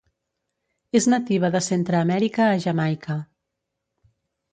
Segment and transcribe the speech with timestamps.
[0.99, 3.19] És nativa de Centreamèrica a Jamaica.